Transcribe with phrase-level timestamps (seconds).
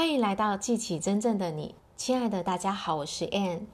[0.00, 3.66] 欢迎来到记起真正的你，亲爱的大家好，我是 Ann。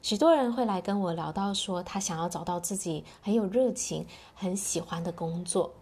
[0.00, 5.74] 许多人会来跟我聊到说，他想要找到自己很有热情、很喜欢的工作。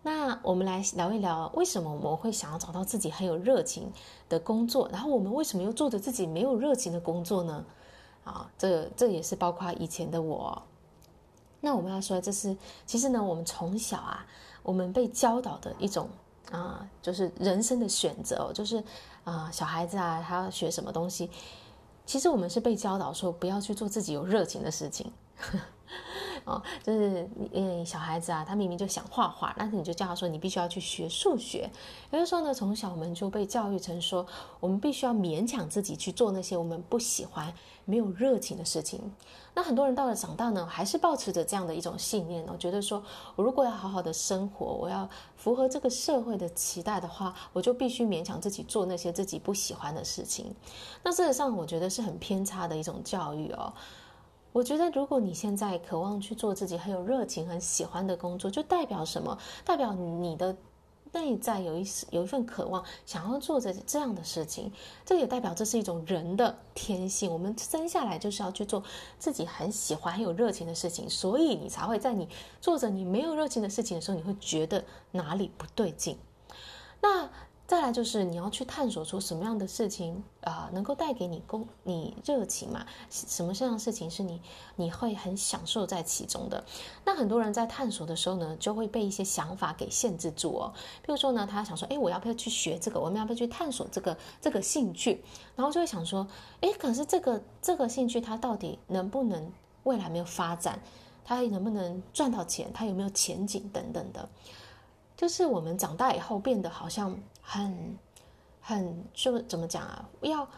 [0.00, 3.92] 那我们来聊一聊，为什么我们会想要找到自己很有热情
[4.30, 4.88] 的工作？
[4.90, 7.66] 然后我们为什么又做着自己没有热情的工作呢？
[8.24, 10.62] 啊，这这也是包括以前的我。
[11.60, 12.56] 那我们要说，这是
[12.86, 14.26] 其实呢，我们从小啊，
[14.62, 16.08] 我们被教导的一种。
[16.52, 18.84] 啊，就是人生的选择，就是
[19.24, 21.28] 啊，小孩子啊，他要学什么东西，
[22.06, 25.10] 其实我们是被教导说不要去做自己有热情的事情。
[26.44, 31.70] 哦，就是因为小孩子啊，他明明就想画画，但是你就叫他说你必须要去学数学。
[32.10, 34.26] 有的时候呢，从小我们就被教育成说，
[34.60, 37.52] 我们必须要勉强自己去做那些我们不喜欢、
[37.84, 39.00] 没有热情的事情。
[39.54, 43.02] 那很多人到了长大呢，还是抱持着这样的一种信念哦，觉得说
[43.36, 50.54] 我如果要好好的生活，我要符合这个社会的期待的话，我就必须勉强自己做那些自己不喜欢的事情。
[51.02, 53.72] 那事实上，我觉得是很偏差的一种教育哦。
[54.52, 59.38] 我觉得，如果你现在渴望去做自己很有热情、很喜欢的工作，就代表什么？
[59.64, 60.54] 代表你的
[61.12, 64.70] 内在有一有一份渴望，想要做着这样的事情。
[65.06, 67.32] 这也代表这是一种人的天性。
[67.32, 68.82] 我们生下来就是要去做
[69.18, 72.28] 自己很喜欢、很有热情的事情，所以你才会在你
[72.60, 76.18] 做着你没有热情的事情的时候，你会觉得哪里不对劲。
[77.00, 77.30] 那。
[77.72, 82.84] 再来就是你要去探索出什么样的事情啊、能够带给你工你热情嘛？
[83.08, 84.42] 什么样的事情是你
[84.76, 86.62] 你会很享受在其中的？
[87.02, 90.70] 那很多人在探索的时候呢，就会被一些想法给限制住哦。
[91.00, 93.00] 比如说呢，他想说，哎，我要不要去学这个？
[93.00, 95.24] 我们要不要去探索这个这个兴趣？
[95.56, 96.28] 然后就会想说，
[96.60, 99.50] 哎，可是这个这个兴趣它到底能不能
[99.84, 100.78] 未来没有发展？
[101.24, 102.70] 它能不能赚到钱？
[102.74, 104.28] 它有没有前景等等的？
[105.22, 107.96] 就是我们长大以后变得好像很
[108.60, 110.04] 很就怎么讲啊？
[110.22, 110.48] 要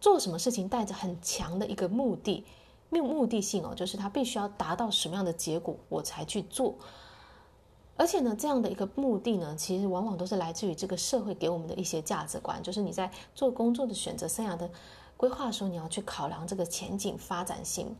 [0.00, 2.42] 做什么事情带着很强的一个目的，
[2.88, 6.74] 没有目的性哦，就是他必须要达到什么样的结果我才去做。
[7.98, 14.70] 而且呢，这样的一个目的呢，其实往往都是来自于这个社会给我们的一些价值观，就是你在做工作的选择、生涯的
[15.18, 17.94] 规划的时候，你要去考量这个前景发展性。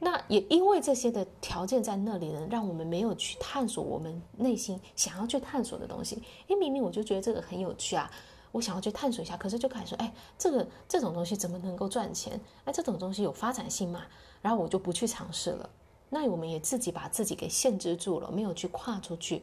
[0.00, 6.22] 那也因为这些的条件在那里呢，让我们没有去探索我们内心想要去探索的东西。
[6.46, 8.08] 因为明明我就觉得这个很有趣啊，
[8.52, 12.40] 我想要去探索一下，可是就开始说，哎，这个这种东西怎么能够赚钱？
[12.64, 14.02] 哎，这种东西有发展性吗？
[14.40, 15.68] 然后我就不去尝试了。
[16.10, 19.42] 那我们也自己把自己给限制住了，没有去跨出去，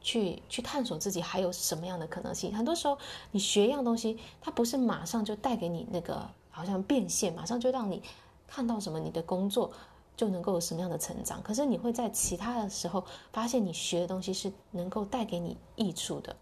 [0.00, 2.54] 去去探索自己还有什么样的可能性。
[2.56, 2.96] 很多时候，
[3.30, 8.02] 你学一样东西，它不是马上就带给你那个好像变现，马上就让你。
[8.54, 9.70] 看到什么，你的工作
[10.14, 11.42] 就能够有什么样的成长。
[11.42, 13.02] 可是你会在其他的时候
[13.32, 16.36] 发现，你学的东西是能够带给你益处的。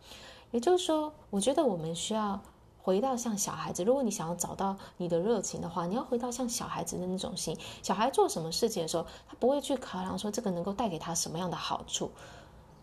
[0.50, 2.41] 也就是说，我觉得我们需要
[2.82, 3.84] 回到像小孩子。
[3.84, 7.56] 如果你想要找到你的热情的话，你要回到像小孩子的那种心。
[7.81, 12.10] 小孩做什么事情的时候，他不会去考量说这个能够带给他什么样的好处，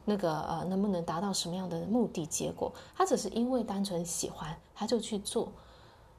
[0.05, 2.71] 那个呃能不能达到什么样的目的结果。
[2.95, 5.51] 他只是因为单纯喜欢，他就去做。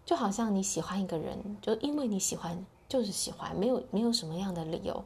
[0.04, 2.66] 就好像你喜欢一个人，就因为你喜欢。
[2.88, 5.04] 就是喜欢，没有没有什么样的理由。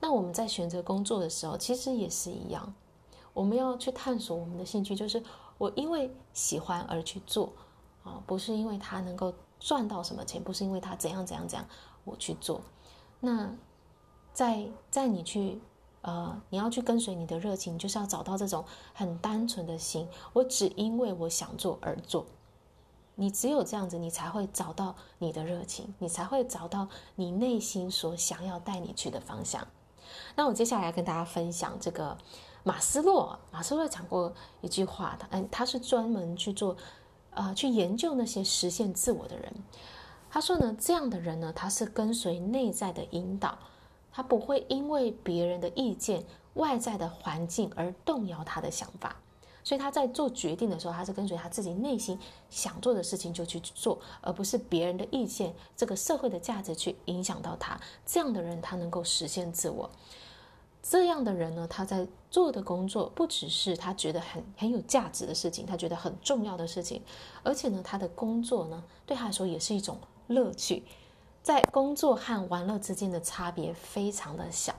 [0.00, 2.74] 那我们在选择工作的时候，其实也是一样。
[3.32, 5.22] 我们要去探索我们的兴趣，就是
[5.56, 7.52] 我因为喜欢而去做
[8.02, 11.68] 啊，不是因为他能够赚到什么钱，不是因为他怎样怎样怎样
[12.04, 12.60] 我去做。
[13.20, 13.54] 那
[14.32, 15.60] 在在你去
[16.02, 18.64] 呃，你要去跟随你的热情，就是要找到这种
[18.94, 22.26] 很单纯的心，我只因为我想做而做。
[23.20, 29.68] 你只有这样子，你才会找到你的热情，你才会找到你内心所想要带你去的方向。
[30.34, 32.16] 那我接下来跟大家分享这个
[32.62, 33.38] 马斯洛。
[33.50, 34.32] 马斯洛讲过
[34.62, 36.74] 一句话，他嗯，他是专门去做，
[37.32, 39.52] 呃，去研究那些实现自我的人。
[40.30, 43.58] 他说呢，这样的人呢，他是跟随内在的引导，
[44.10, 49.16] 他不会因为别人的意见、外在的环境而动摇他的想法。
[49.62, 57.78] 所以他在做决定的时候，他是跟随他自己内心想做的事情就去做，而不是别人的意见、这个社会的价值去影响到他。
[58.06, 59.90] 这样的人，他能够实现自我。
[60.82, 67.02] 这样的人呢，他在做的工作不只是他觉得很很有价值的事情，他觉得很重要的事情，
[67.42, 69.98] 而且呢，他的工作呢，对他来说也是一种
[70.28, 70.82] 乐趣。
[71.42, 74.74] 在工作和玩乐之间的差别非常的小。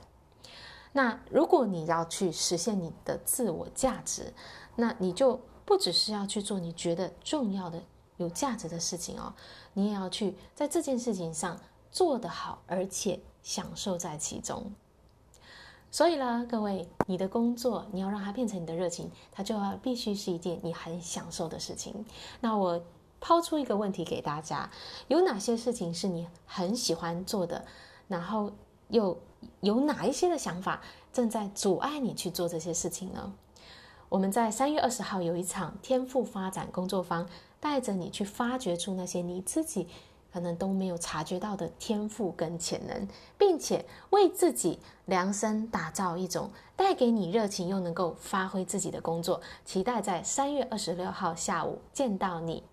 [0.94, 4.34] 那如果你要去实现你的自我价值，
[4.76, 7.82] 那你就不只是要去做你觉得重要的、
[8.18, 9.34] 有价值的事情哦，
[9.74, 11.60] 你也要去在这件事情上
[11.92, 14.72] 做得好，而且享受在其中。
[15.90, 22.06] 所以呢，各位，你的工作你要让它变成你的热情，它就要必须是一件你很享受的事情。
[22.40, 22.82] 那我
[23.20, 24.70] 抛出一个问题给大家：
[25.10, 27.66] 有哪些事情是你很喜欢做的？
[28.08, 28.52] 然后
[28.88, 29.18] 又
[29.62, 33.34] 有哪一些的想法正在阻碍你去做这些事情呢？
[34.10, 37.28] 我们在三月二十号有一场天赋发展工作坊，
[37.60, 39.88] 带着你去发掘出那些你自己
[40.34, 43.08] 可能都没有察觉到的天赋跟潜能，
[43.38, 49.42] 并且为自己量身打造一种带给你热情又能够发挥自己的工作。
[49.64, 52.64] 期待在三月二十六号下午见到你。